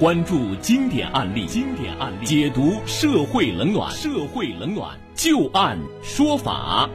[0.00, 6.88] 关注经典案例，经典案例解读社会冷暖，社会冷暖就案说法。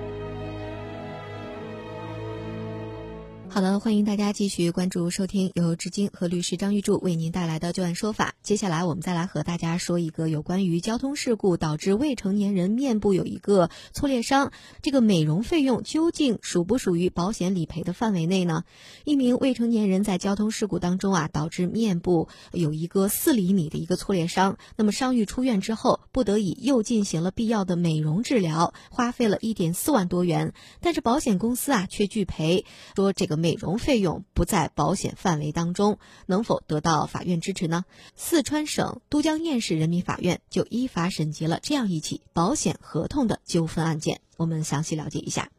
[3.55, 8.35] 好的，欢迎大家继续关注收听由志金和律师张玉柱为您带来的《就案说法》。
[8.45, 14.51] 接下来我们再来和大家说一个有关于交通事故导致未成年人面部有一个挫裂伤，
[14.81, 18.65] 这个美容费用究竟属不属于保险理赔的范围内呢？
[19.05, 32.65] 一名未成年人在交通事故当中啊，导致面部有一个四厘米的一个挫裂伤，那么伤愈出院之后，不得已又进行了必要的美容治疗，花费了一点四万多元，但是保险公司啊却拒赔，
[32.97, 33.44] 说这个。
[33.45, 37.85] 美容费用不在保险范围当中，能否得到法院支持呢？
[38.15, 45.51] 四川省都江堰市人民法院就依法审结了这样一起保险合同的纠纷案件，我们详细了解一下。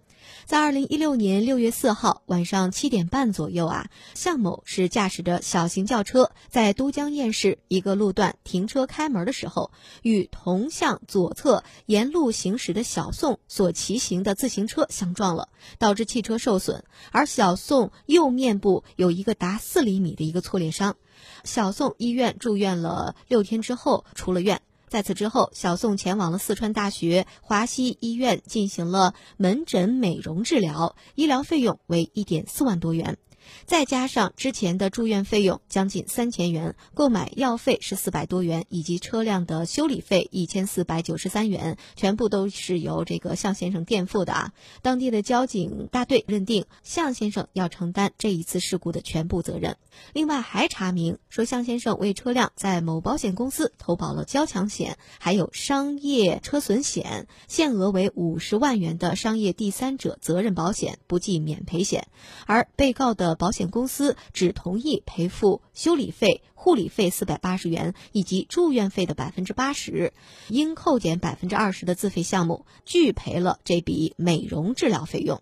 [0.44, 9.70] 在二零一六年六月四号晚上七点半左右啊，向某是驾驶着小型轿车在都江堰市一个路段停车开门的时候，
[10.02, 20.96] 与同向左侧沿路行驶的小宋所骑行的自行车相撞了，导致汽车受损，而小宋右面部有一个达四厘米的一个挫裂伤，
[21.44, 24.60] 小宋医院住院了六天之后出了院。
[24.96, 33.18] 在此之后，小宋前往了四川大学华西医院进行了门诊美容治疗，医疗费用为一点四万多元。
[33.66, 44.52] 再加上之前的住院费用将近三千元，购买药费是四百多元，以及车辆的修理费一千四百九十三元，全部都是由这个向先生垫付的啊。
[44.82, 49.76] 当地的交警大队认定向先生要承担这一次事故的全部责任。
[50.12, 62.08] 另外还查明说，向先生为车辆在某保险公司投保了交强险，还有商业车损险，限额为五十万元的商业第三者责任保险不计免赔险，
[62.46, 63.35] 而被告的。
[63.36, 70.12] 保险公司只同意赔付修理费、护理费四百八十元以及住院费的百分之八十，
[70.48, 75.40] 应扣减百分之二十的自费项目，拒赔了这笔美容治疗费用。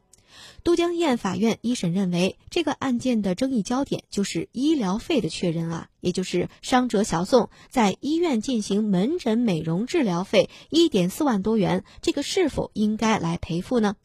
[0.62, 13.96] 都江堰法院一审认为，这个案件的争议焦点就是医疗费的确认啊，也就是伤者小宋在医院进行门诊美容治疗费一点四万多元，这个是否应该来赔付呢？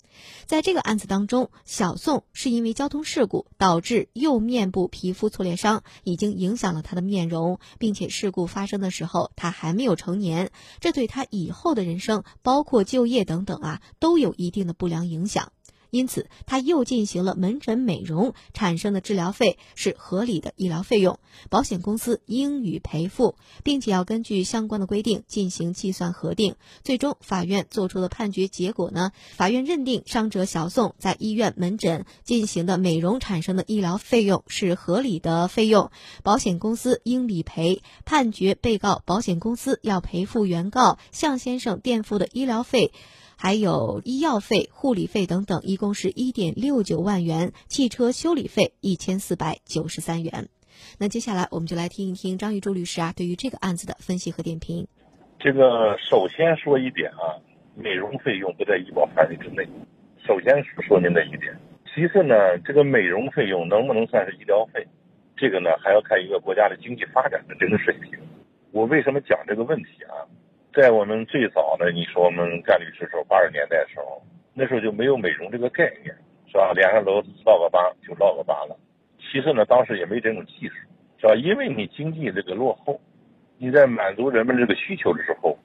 [0.46, 10.52] 在这个案子当中，小宋是因为交通事故导致右面部皮肤挫裂伤，已经影响了他的面容，并且事故发生的时候他还没有成年，
[10.82, 15.54] 这对他以后的人生，包括就业等等啊，都有一定的不良影响。
[15.90, 21.20] 因此，他又进行了门诊美容，产生的治疗费是合理的医疗费用，
[21.50, 26.56] 保险公司应予赔付，并且要根据相关的规定进行计算核定。
[26.84, 29.12] 最终，法院作出的判决结果呢？
[29.36, 35.92] 法院认定伤者小宋在医院门诊进行的美容产生的医疗费用是合理的费用，
[36.24, 37.82] 保险公司应理赔。
[38.06, 42.92] 判决被告保险公司要赔付原告向先生垫付的医疗费。
[43.42, 50.50] 还有医药费、护理费等等，一共是一点六九万元，汽车修理费一千四百九十三元。
[51.00, 54.90] 那接下来我们就来听一听张玉柱律师啊对于这个案子的分析和点评。
[55.40, 57.40] 这个首先说一点啊，
[57.78, 59.66] 美容费用不在医保范围之内，
[60.28, 61.58] 首先说您的一点。
[61.96, 64.86] 其次呢，这个美容费用能不能算是医疗费，
[65.38, 68.20] 这个呢还要看一个国家的经济发展的这个水平。
[68.72, 70.28] 我为什么讲这个问题啊？
[70.80, 74.24] 在我们最早的，你说我们干律师时候，八十年代的时候，
[74.54, 76.16] 那时候就没有美容这个概念，
[76.48, 76.72] 是吧？
[76.74, 78.80] 脸上都落个疤就落个疤了。
[79.20, 80.76] 其次呢，当时也没这种技术，
[81.18, 81.36] 是吧？
[81.36, 82.98] 因为你经济这个落后，
[83.58, 85.60] 你在满足人们这个需求的时候，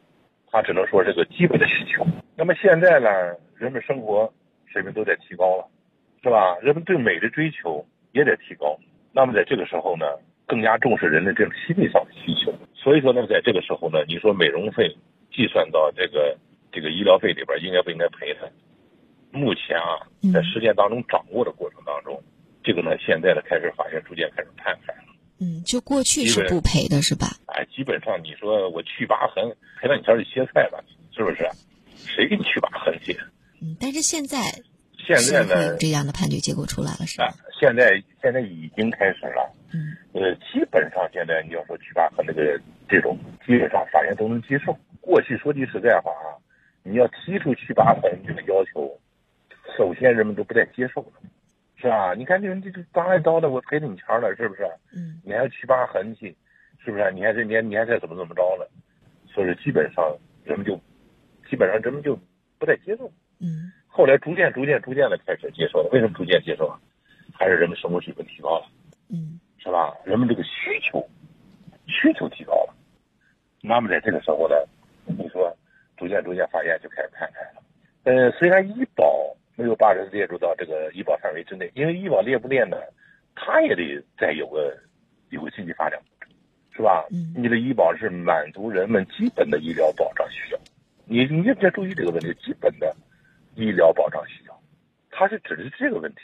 [0.50, 2.04] 他只能说这个基本的需求。
[2.34, 3.08] 那么现在呢，
[3.56, 4.28] 人们生活
[4.66, 5.64] 水平都在提高了，
[6.24, 6.58] 是吧？
[6.60, 8.76] 人们对美的追求也在提高。
[9.12, 10.06] 那么在这个时候呢？
[10.46, 12.52] 更加重视人的这种心理上的需求，
[12.84, 14.94] 所以说呢，在这个时候呢，你说美容费
[15.32, 16.36] 计算到这个
[16.70, 18.46] 这个医疗费里边，应该不应该赔他？
[19.32, 22.22] 目前啊，在实践当中掌握的过程当中，
[22.62, 25.00] 这个呢，现在呢开始法院逐渐开始判开了。
[25.40, 27.38] 嗯，就过去是不赔的是吧？
[27.46, 30.78] 哎，基本上你说我去疤痕，赔到你家里切菜吧，
[31.16, 31.48] 是不是？
[31.96, 33.18] 谁给你去疤痕去？
[33.62, 34.62] 嗯，但是现在
[34.98, 37.34] 现在呢，这样的判决结果出来了是吧？
[37.64, 39.50] 现在现在已经开始了。
[39.72, 44.76] 嗯，呃，基本上现在你要说去疤和那个这种，基本上法院都能接受。
[45.00, 46.36] 过去说句实在话啊，
[46.82, 49.00] 你要提出去疤痕这个要求，
[49.78, 51.12] 首先人们都不太接受了，
[51.76, 52.12] 是吧？
[52.12, 54.64] 你看这人这这刀来刀的，我赔你钱了，是不是？
[54.94, 56.36] 嗯，你还要去疤痕去，
[56.84, 57.10] 是不是？
[57.14, 58.70] 你还这你还你还再怎么怎么着了？
[59.26, 60.04] 所以基本上
[60.44, 60.78] 人们就，
[61.48, 62.14] 基本上人们就
[62.58, 63.10] 不太接受。
[63.40, 65.88] 嗯，后来逐渐逐渐逐渐的开始接受了。
[65.92, 66.78] 为什么逐渐接受啊？
[67.34, 68.66] 还是人们生活水平提高了。
[69.10, 69.38] 嗯。
[69.58, 69.96] 是吧？
[70.04, 71.02] 人们这个需求
[71.86, 72.74] 需求提高了
[73.62, 74.54] 那么在这个时候呢，
[75.06, 75.50] 你说
[75.96, 77.62] 逐渐逐渐发现就开始摊开了。
[78.02, 82.76] 呃，虽然医保没有把人列入到这个医保范围之内，因为医保列不列呢，
[83.34, 84.76] 它也得再有个
[85.30, 85.98] 有个经济发展，
[86.76, 87.06] 是吧？
[87.10, 90.60] 嗯你的医保是满足人们基本的医疗保障需要，
[91.06, 92.94] 你你也得注意这个问题，基本的
[93.54, 94.60] 医疗保障需要，
[95.10, 96.20] 它是指的是这个问题，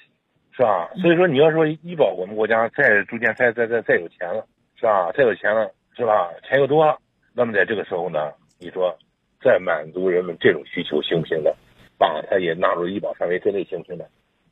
[0.60, 0.90] 是吧？
[1.00, 4.44] 所以说你要说医保，我们国家再逐渐再再再再有钱了，
[4.76, 5.10] 是吧？
[5.12, 6.30] 再有钱了，是吧？
[6.46, 6.98] 钱又多了，
[7.32, 8.94] 那么在这个时候呢，你说
[9.42, 11.50] 再满足人们这种需求行不行呢？
[11.96, 14.04] 把它也纳入医保范围之内行不行呢？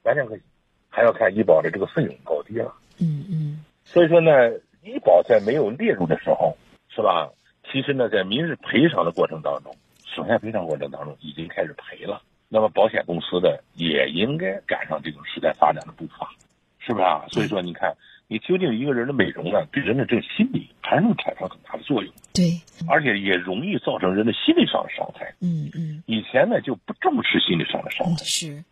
[0.05, 0.41] 完全可以，
[0.89, 2.73] 还要看医保的这个费用高低了。
[2.99, 4.51] 嗯嗯所以说呢，
[4.83, 6.57] 医保在没有列入的时候，
[6.89, 7.29] 是吧？
[7.71, 9.77] 其实呢，在民事赔偿的过程当中，
[10.07, 12.23] 损害赔偿过程当中已经开始赔了。
[12.49, 16.31] 那么保险公司的也应该赶上这种时代发展的步伐，
[16.79, 17.25] 是不是啊？
[17.29, 17.95] 所以说，你看，
[18.27, 25.35] 你究竟一个人的美容呢，对人的这个心理还能产生很大的作用，对，而且也容易造成人的心理上的伤害。
[25.41, 28.65] 嗯嗯以前呢就不重视心理上的伤嗯害，是，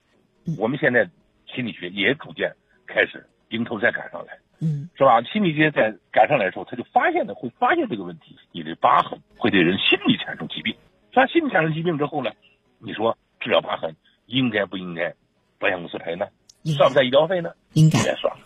[0.58, 1.08] 我们现在
[1.54, 2.50] 心理学也逐渐
[2.86, 4.38] 开始迎头再赶上来。
[4.58, 5.20] 嗯是吧？
[5.20, 10.74] 心理学在赶上来的时候，他就发现的，会发现这个问题，你的疤痕会对人心理产生疾病。
[11.12, 12.30] 那心理产生疾病之后呢，
[12.78, 13.94] 你说治疗疤痕
[14.26, 15.14] 应该不应该
[15.60, 16.26] 保险公司赔呢？
[16.64, 17.52] 算不算医疗费呢？
[17.74, 18.04] 应该应。
[18.04, 18.36] 该算。